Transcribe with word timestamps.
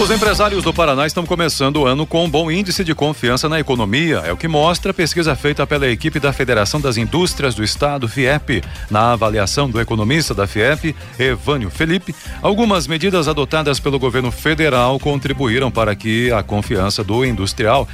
Os 0.00 0.12
empresários 0.12 0.62
do 0.62 0.72
Paraná 0.72 1.08
estão 1.08 1.26
começando 1.26 1.78
o 1.78 1.84
ano 1.84 2.06
com 2.06 2.24
um 2.24 2.30
bom 2.30 2.48
índice 2.48 2.84
de 2.84 2.94
confiança 2.94 3.48
na 3.48 3.58
economia. 3.58 4.18
É 4.24 4.32
o 4.32 4.36
que 4.36 4.46
mostra 4.46 4.92
a 4.92 4.94
pesquisa 4.94 5.34
feita 5.34 5.66
pela 5.66 5.88
equipe 5.88 6.20
da 6.20 6.32
Federação 6.32 6.80
das 6.80 6.96
Indústrias 6.96 7.52
do 7.52 7.64
Estado, 7.64 8.08
FIEP. 8.08 8.62
Na 8.88 9.14
avaliação 9.14 9.68
do 9.68 9.80
economista 9.80 10.32
da 10.32 10.46
FIEP, 10.46 10.94
Evânio 11.18 11.68
Felipe, 11.68 12.14
algumas 12.40 12.86
medidas 12.86 13.26
adotadas 13.26 13.80
pelo 13.80 13.98
governo 13.98 14.30
federal 14.30 15.00
contribuíram 15.00 15.68
para 15.68 15.96
que 15.96 16.30
a 16.30 16.44
confiança 16.44 17.02
do 17.02 17.24
industrial 17.24 17.88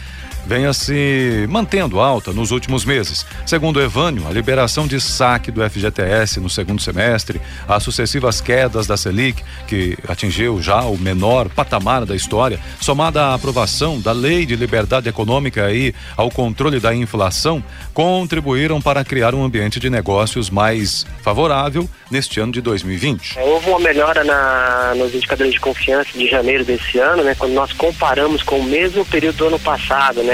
venha 0.46 0.72
se 0.72 1.46
mantendo 1.48 2.00
alta 2.00 2.32
nos 2.32 2.50
últimos 2.50 2.84
meses. 2.84 3.24
Segundo 3.46 3.80
Evânio, 3.80 4.26
a 4.28 4.30
liberação 4.32 4.86
de 4.86 5.00
saque 5.00 5.50
do 5.50 5.68
FGTS 5.68 6.40
no 6.40 6.50
segundo 6.50 6.80
semestre, 6.80 7.40
as 7.68 7.82
sucessivas 7.82 8.40
quedas 8.40 8.86
da 8.86 8.96
Selic, 8.96 9.42
que 9.66 9.96
atingiu 10.08 10.60
já 10.60 10.82
o 10.82 10.96
menor 10.98 11.48
patamar 11.48 12.04
da 12.04 12.14
história, 12.14 12.60
somada 12.80 13.26
à 13.26 13.34
aprovação 13.34 14.00
da 14.00 14.12
Lei 14.12 14.46
de 14.46 14.56
Liberdade 14.56 15.08
Econômica 15.08 15.72
e 15.72 15.94
ao 16.16 16.30
controle 16.30 16.80
da 16.80 16.94
inflação, 16.94 17.62
contribuíram 17.92 18.80
para 18.80 19.04
criar 19.04 19.34
um 19.34 19.44
ambiente 19.44 19.80
de 19.80 19.88
negócios 19.88 20.50
mais 20.50 21.06
favorável 21.22 21.88
neste 22.10 22.40
ano 22.40 22.52
de 22.52 22.60
2020. 22.60 23.38
Houve 23.38 23.70
uma 23.70 23.80
melhora 23.80 24.22
na, 24.24 24.94
nos 24.96 25.14
indicadores 25.14 25.52
de 25.52 25.60
confiança 25.60 26.10
de 26.16 26.28
janeiro 26.28 26.64
desse 26.64 26.98
ano, 26.98 27.22
né, 27.22 27.34
quando 27.36 27.52
nós 27.52 27.72
comparamos 27.72 28.42
com 28.42 28.58
o 28.58 28.64
mesmo 28.64 29.04
período 29.04 29.36
do 29.36 29.46
ano 29.46 29.58
passado, 29.58 30.22
né? 30.22 30.33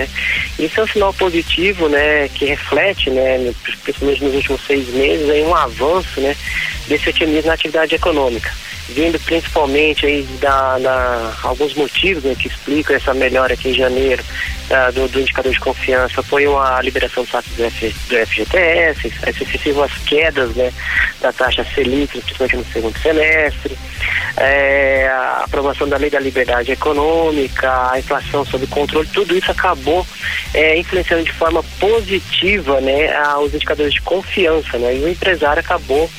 Isso 0.58 0.80
é 0.80 0.84
um 0.84 0.88
sinal 0.88 1.14
positivo, 1.14 1.88
né, 1.88 2.28
que 2.28 2.44
reflete, 2.44 3.10
né, 3.10 3.52
principalmente 3.82 4.24
nos 4.24 4.34
últimos 4.34 4.60
seis 4.66 4.88
meses, 4.88 5.28
aí 5.28 5.42
um 5.42 5.54
avanço, 5.54 6.20
né, 6.20 6.36
desse 6.88 7.08
otimismo 7.08 7.48
na 7.48 7.54
atividade 7.54 7.94
econômica 7.94 8.50
vindo 8.90 9.18
principalmente 9.20 10.04
aí 10.04 10.22
da, 10.40 10.78
da 10.78 11.32
alguns 11.42 11.74
motivos 11.74 12.24
né, 12.24 12.34
que 12.36 12.48
explicam 12.48 12.96
essa 12.96 13.14
melhora 13.14 13.54
aqui 13.54 13.70
em 13.70 13.74
janeiro 13.74 14.22
do, 14.94 15.08
do, 15.08 15.20
indicador 15.20 15.52
de 15.52 15.60
confiança. 15.60 16.22
Foi 16.22 16.46
a 16.46 16.80
liberação 16.82 17.24
do 17.24 17.30
saque 17.30 17.50
do, 17.50 17.64
F, 17.64 17.94
do 18.08 18.26
FGTS, 18.26 19.12
as 19.26 19.36
sucessivas 19.36 19.90
quedas 20.06 20.54
né, 20.54 20.72
da 21.20 21.32
taxa 21.32 21.66
Selic, 21.74 22.20
principalmente 22.20 22.56
no 22.56 22.72
segundo 22.72 22.98
semestre, 22.98 23.76
é, 24.36 25.08
a 25.08 25.44
aprovação 25.44 25.88
da 25.88 25.96
lei 25.96 26.10
da 26.10 26.20
liberdade 26.20 26.72
econômica, 26.72 27.90
a 27.90 27.98
inflação 27.98 28.44
sob 28.44 28.66
controle, 28.68 29.08
tudo 29.12 29.36
isso 29.36 29.50
acabou 29.50 29.89
é, 30.54 30.78
influenciando 30.78 31.24
de 31.24 31.32
forma 31.32 31.62
positiva 31.78 32.80
né, 32.80 33.10
os 33.38 33.54
indicadores 33.54 33.94
de 33.94 34.00
confiança, 34.00 34.78
né, 34.78 34.96
e 34.96 35.00
o 35.00 35.08
empresário 35.08 35.60
acabou 35.60 36.10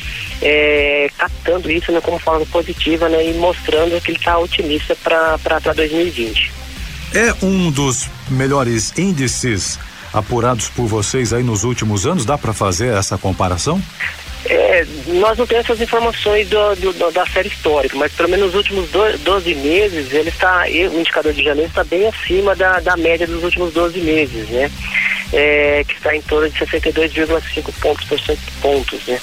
é, 0.41 1.09
captando 1.17 1.69
isso 1.71 1.91
né, 1.91 2.01
como 2.01 2.19
forma 2.19 2.45
positiva 2.47 3.07
né, 3.09 3.29
e 3.29 3.33
mostrando 3.35 3.99
que 4.01 4.11
ele 4.11 4.17
está 4.17 4.37
otimista 4.37 4.95
para 4.95 5.59
2020. 5.75 6.51
É 7.13 7.33
um 7.45 7.69
dos 7.69 8.07
melhores 8.29 8.93
índices 8.97 9.77
apurados 10.13 10.69
por 10.69 10.87
vocês 10.87 11.33
aí 11.33 11.43
nos 11.43 11.63
últimos 11.63 12.05
anos? 12.05 12.25
Dá 12.25 12.37
para 12.37 12.53
fazer 12.53 12.93
essa 12.93 13.17
comparação? 13.17 13.81
É, 14.71 14.87
nós 15.19 15.37
não 15.37 15.45
temos 15.45 15.65
essas 15.65 15.81
informações 15.81 16.47
do, 16.47 16.75
do, 16.75 17.11
da 17.11 17.25
série 17.25 17.49
histórica, 17.49 17.97
mas 17.97 18.13
pelo 18.13 18.29
menos 18.29 18.45
nos 18.45 18.55
últimos 18.55 18.89
do, 18.89 19.17
12 19.17 19.53
meses, 19.55 20.13
ele 20.13 20.29
está, 20.29 20.63
o 20.65 20.97
indicador 20.97 21.33
de 21.33 21.43
janeiro 21.43 21.67
está 21.67 21.83
bem 21.83 22.07
acima 22.07 22.55
da, 22.55 22.79
da 22.79 22.95
média 22.95 23.27
dos 23.27 23.43
últimos 23.43 23.73
12 23.73 23.99
meses, 23.99 24.47
né? 24.47 24.71
É, 25.33 25.83
que 25.85 25.95
está 25.95 26.15
em 26.15 26.21
torno 26.21 26.49
de 26.49 26.57
62,5 26.57 27.69
pontos 27.81 28.37
pontos, 28.61 29.05
né? 29.07 29.19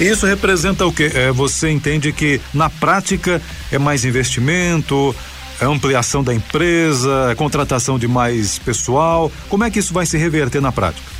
Isso 0.00 0.24
representa 0.24 0.86
o 0.86 0.92
que? 0.92 1.04
É, 1.04 1.30
você 1.30 1.68
entende 1.68 2.10
que 2.10 2.40
na 2.54 2.70
prática 2.70 3.42
é 3.70 3.76
mais 3.78 4.06
investimento, 4.06 5.14
é 5.60 5.66
ampliação 5.66 6.24
da 6.24 6.32
empresa, 6.32 7.28
é 7.30 7.34
contratação 7.34 7.98
de 7.98 8.08
mais 8.08 8.58
pessoal. 8.58 9.30
Como 9.50 9.64
é 9.64 9.70
que 9.70 9.80
isso 9.80 9.92
vai 9.92 10.06
se 10.06 10.16
reverter 10.16 10.62
na 10.62 10.72
prática? 10.72 11.15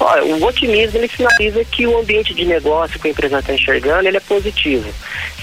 Olha, 0.00 0.24
o 0.24 0.44
otimismo 0.44 0.98
ele 0.98 1.08
sinaliza 1.08 1.64
que 1.64 1.86
o 1.86 1.98
ambiente 1.98 2.34
de 2.34 2.44
negócio 2.44 2.98
que 2.98 3.08
o 3.08 3.10
empresário 3.10 3.42
está 3.42 3.54
enxergando 3.54 4.08
ele 4.08 4.16
é 4.16 4.20
positivo. 4.20 4.92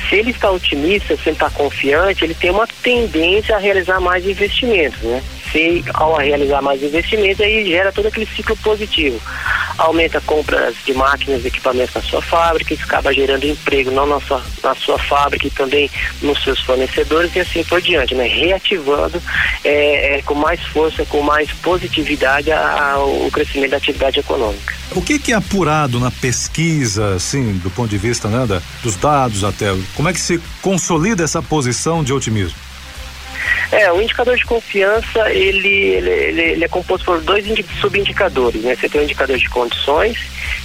Se 0.10 0.16
ele 0.16 0.32
está 0.32 0.52
otimista, 0.52 1.16
se 1.16 1.30
ele 1.30 1.36
está 1.36 1.50
confiante, 1.50 2.24
ele 2.24 2.34
tem 2.34 2.52
uma 2.52 2.68
tendência 2.68 3.56
a 3.56 3.60
realizar 3.60 4.00
mais 4.00 4.26
investimentos, 4.26 5.00
né? 5.02 5.24
Se 5.52 5.84
ao 5.94 6.16
realizar 6.16 6.62
mais 6.62 6.82
investimentos, 6.82 7.42
aí 7.42 7.66
gera 7.66 7.92
todo 7.92 8.08
aquele 8.08 8.26
ciclo 8.26 8.56
positivo 8.58 9.20
aumenta 9.82 10.22
compras 10.22 10.76
de 10.86 10.94
máquinas 10.94 11.44
e 11.44 11.48
equipamentos 11.48 11.96
na 11.96 12.02
sua 12.02 12.22
fábrica, 12.22 12.74
isso 12.74 12.84
acaba 12.84 13.14
gerando 13.14 13.46
emprego 13.46 13.90
não 13.90 14.06
na 14.06 14.20
sua, 14.22 14.44
na 14.64 14.76
sua 14.76 15.00
fábrica 15.00 15.48
e 15.48 15.50
também 15.50 15.90
nos 16.22 16.42
seus 16.44 16.62
fornecedores 16.62 17.36
e 17.36 17.40
assim 17.40 17.64
por 17.64 17.82
diante, 17.82 18.14
né? 18.14 18.28
Reativando 18.28 19.22
é, 19.64 20.18
é, 20.18 20.22
com 20.22 20.36
mais 20.36 20.62
força, 20.68 21.04
com 21.06 21.22
mais 21.22 21.52
positividade 21.54 22.52
a, 22.52 22.94
a, 22.94 23.04
o 23.04 23.30
crescimento 23.32 23.72
da 23.72 23.78
atividade 23.78 24.20
econômica. 24.20 24.74
O 24.96 25.02
que, 25.02 25.18
que, 25.18 25.32
é 25.32 25.36
apurado 25.36 26.00
na 26.00 26.12
pesquisa, 26.12 27.16
assim, 27.16 27.54
do 27.54 27.72
ponto 27.72 27.90
de 27.90 27.98
vista 27.98 28.28
né, 28.28 28.46
da, 28.46 28.62
dos 28.84 28.96
dados 28.96 29.44
até? 29.44 29.68
Como 29.96 30.10
é 30.10 30.14
que 30.14 30.20
se 30.20 30.40
consolida 30.62 31.24
essa 31.24 31.42
posição 31.42 32.04
de 32.04 32.14
otimismo? 32.14 32.71
É, 33.72 33.92
o 33.92 34.02
indicador 34.02 34.36
de 34.36 34.46
confiança, 34.46 35.32
ele, 35.32 35.68
ele, 35.68 36.10
ele, 36.10 36.42
ele 36.42 36.66
é 36.66 36.68
composto 36.68 37.06
por 37.06 37.22
dois 37.22 37.46
subindicadores, 37.80 38.62
né? 38.62 38.76
Você 38.76 38.90
tem 38.90 39.02
o 39.02 39.04
indicador 39.04 39.38
de 39.38 39.50
condições, 39.50 40.18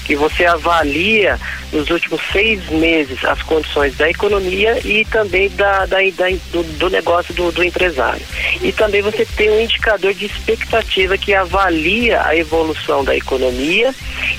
que 0.04 0.14
você 0.14 0.44
avalia 0.44 1.38
nos 1.72 1.90
últimos 1.90 2.20
seis 2.32 2.64
meses 2.68 3.24
as 3.24 3.42
condições 3.42 3.96
da 3.96 4.08
economia 4.08 4.78
e 4.84 5.04
também 5.04 5.48
da, 5.50 5.84
da, 5.84 5.98
da 5.98 6.26
do, 6.52 6.62
do, 6.78 6.88
negócio 6.88 7.34
do, 7.34 7.50
do, 7.50 7.64
empresário. 7.64 8.22
E 8.62 8.72
também 8.72 9.02
você 9.02 9.26
tem 9.36 9.50
um 9.50 9.60
indicador 9.60 10.14
de 10.14 10.26
expectativa 10.26 11.18
que 11.18 11.34
avalia 11.34 12.22
a 12.24 12.36
evolução 12.36 13.04
da 13.04 13.16
economia 13.16 13.92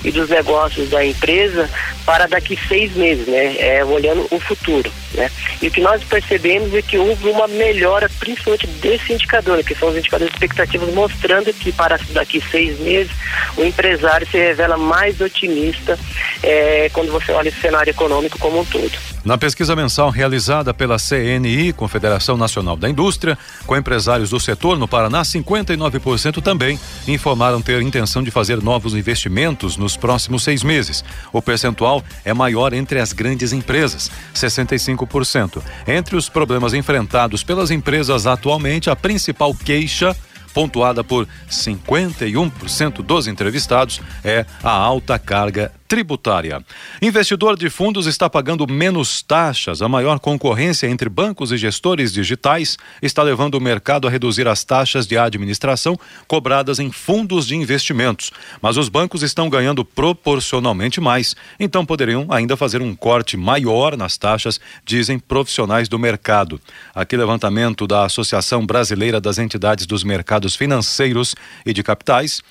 e 0.04 0.12
dos 0.12 0.30
negócios 0.30 0.90
da 0.90 1.06
empresa 1.06 1.70
para 2.06 2.28
daqui 2.28 2.58
seis 2.68 2.96
meses, 2.96 3.28
né? 3.28 3.58
É, 3.60 3.84
olhando 3.84 4.26
o 4.32 4.40
futuro, 4.40 4.90
né? 5.18 5.30
E 5.62 5.68
o 5.68 5.72
que 5.72 5.82
nós 5.82 6.02
percebemos 6.04 6.74
é 6.74 6.82
que 6.82 6.98
houve 6.98 7.28
uma 7.30 7.48
melhora, 7.48 8.10
principalmente 8.20 8.68
desse 8.68 9.14
indicador, 9.14 9.62
que 9.64 9.76
são 9.76 9.90
os 9.90 9.98
indicadores 9.98 10.32
expectativos, 10.34 10.94
mostrando 10.94 11.52
que 11.54 11.72
para 11.72 12.00
daqui 12.12 12.42
seis 12.50 12.80
meses 12.80 13.12
o 13.58 13.64
empresário 13.64 14.28
se 14.28 14.38
revela 14.38 14.78
mais 14.78 15.20
otimista 15.20 15.98
é, 16.44 16.90
quando 16.94 17.12
você 17.12 17.32
olha 17.32 17.50
esse 17.50 17.60
cenário 17.60 17.90
econômico 17.90 18.38
como 18.38 18.60
um 18.60 18.66
todo. 18.66 19.17
Na 19.28 19.38
pesquisa 19.38 19.76
mensal 19.76 20.10
realizada 20.10 20.74
pela 20.74 20.96
CNI, 20.96 21.74
Confederação 21.74 22.38
Nacional 22.38 22.78
da 22.78 22.90
Indústria, 22.90 23.38
com 23.66 23.76
empresários 23.76 24.30
do 24.30 24.40
setor 24.40 24.80
no 24.80 24.88
Paraná, 24.88 25.22
59% 25.22 26.42
também 26.42 26.80
informaram 27.06 27.62
ter 27.62 27.82
intenção 27.82 28.24
de 28.24 28.32
fazer 28.32 28.64
novos 28.64 28.94
investimentos 28.94 29.76
nos 29.76 29.98
próximos 29.98 30.46
seis 30.46 30.64
meses. 30.64 31.04
O 31.34 31.42
percentual 31.42 32.02
é 32.24 32.34
maior 32.34 32.72
entre 32.72 33.02
as 33.02 33.12
grandes 33.12 33.52
empresas, 33.52 34.10
65%. 34.34 35.62
Entre 35.86 36.16
os 36.16 36.30
problemas 36.30 36.74
enfrentados 36.74 37.44
pelas 37.44 37.70
empresas 37.70 38.26
atualmente, 38.26 38.90
a 38.90 38.96
principal 38.96 39.54
queixa 39.54 40.16
pontuada 40.58 41.04
por 41.04 41.28
51% 41.48 43.04
dos 43.04 43.28
entrevistados, 43.28 44.02
é 44.24 44.44
a 44.64 44.72
alta 44.72 45.20
carga 45.20 45.72
tributária. 45.88 46.64
Investidor 47.02 47.58
de 47.58 47.70
fundos 47.70 48.06
está 48.08 48.30
pagando 48.30 48.68
menos 48.68 49.22
taxas. 49.22 49.82
A 49.82 49.88
maior 49.88 50.20
concorrência 50.20 50.88
entre 50.88 51.10
bancos 51.10 51.52
e 51.52 51.58
gestores 51.58 52.12
digitais 52.12 52.78
está 53.02 53.24
levando 53.24 53.56
o 53.56 53.62
mercado 53.62 54.08
a 54.08 54.12
reduzir 54.12 54.48
as 54.48 54.64
taxas 54.64 55.08
de 55.08 55.18
administração 55.18 55.98
cobradas 56.28 56.80
em 56.80 56.92
fundos 56.92 57.48
de 57.48 57.56
investimentos. 57.56 58.32
Mas 58.62 58.78
os 58.78 58.90
bancos 58.90 59.24
estão 59.24 59.50
ganhando 59.50 59.86
proporcionalmente 59.86 61.00
mais, 61.00 61.36
então 61.60 61.86
poderiam 61.86 62.28
ainda 62.30 62.58
fazer 62.58 62.82
um 62.82 62.96
corte 62.96 63.38
maior 63.38 63.96
nas 63.96 64.18
taxas, 64.18 64.60
dizem 64.86 65.20
profissionais 65.20 65.88
do 65.88 65.98
mercado. 65.98 66.60
Aqui 66.94 67.16
levantamento 67.16 67.88
da 67.88 68.06
Associação 68.06 68.66
Brasileira 68.66 69.22
das 69.22 69.38
Entidades 69.38 69.86
dos 69.86 70.04
Mercados 70.04 70.56
Financeiros 70.56 71.36
e 71.66 71.74
de 71.74 71.84
Capitais 71.84 72.42